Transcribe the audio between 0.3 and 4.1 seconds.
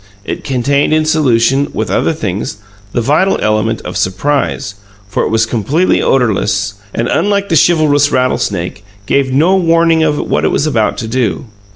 contained in solution, with other things, the vital element of